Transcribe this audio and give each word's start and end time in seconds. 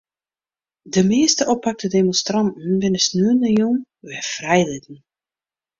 De 0.95 1.03
measte 1.09 1.43
oppakte 1.53 1.87
demonstranten 1.97 2.69
binne 2.81 3.01
sneontejûn 3.07 3.79
wer 4.07 4.23
frijlitten. 4.35 4.97